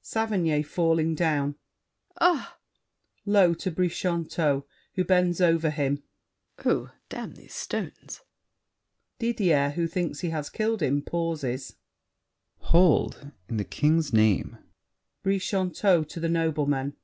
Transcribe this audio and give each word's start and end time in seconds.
SAVERNY 0.00 0.62
(falling 0.62 1.14
down). 1.14 1.56
Ah! 2.18 2.58
[Low 3.26 3.52
to 3.52 3.70
Brichanteau, 3.70 4.64
who 4.94 5.04
bends 5.04 5.38
over 5.38 5.68
him. 5.68 6.02
Oh, 6.64 6.92
damn 7.10 7.34
these 7.34 7.52
stones. 7.52 8.22
[Didier, 9.18 9.72
who 9.74 9.86
thinks 9.86 10.20
he 10.20 10.30
has 10.30 10.48
killed 10.48 10.80
him, 10.80 11.02
pauses. 11.02 11.76
CAPTAIN 12.62 12.68
OF 12.68 12.72
THE 12.72 12.72
DISTRICT. 12.72 12.72
Hold! 12.72 13.32
In 13.50 13.56
the 13.58 13.64
King's 13.64 14.12
name! 14.14 14.56
BRICHANTEAU 15.24 16.04
(to 16.08 16.20
the 16.20 16.28
noblemen). 16.30 16.96